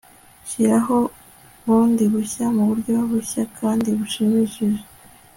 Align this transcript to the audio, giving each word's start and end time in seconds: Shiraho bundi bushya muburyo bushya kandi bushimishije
Shiraho 0.49 0.97
bundi 1.65 2.03
bushya 2.13 2.45
muburyo 2.55 2.95
bushya 3.11 3.41
kandi 3.59 3.87
bushimishije 3.99 4.83